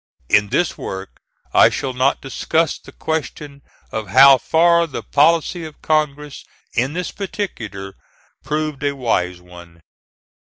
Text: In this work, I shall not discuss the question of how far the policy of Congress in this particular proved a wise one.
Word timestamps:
In 0.29 0.49
this 0.49 0.79
work, 0.79 1.19
I 1.53 1.69
shall 1.69 1.93
not 1.93 2.23
discuss 2.23 2.79
the 2.79 2.91
question 2.91 3.61
of 3.91 4.07
how 4.07 4.39
far 4.39 4.87
the 4.87 5.03
policy 5.03 5.63
of 5.63 5.83
Congress 5.83 6.43
in 6.73 6.93
this 6.93 7.11
particular 7.11 7.93
proved 8.43 8.83
a 8.83 8.95
wise 8.95 9.41
one. 9.41 9.81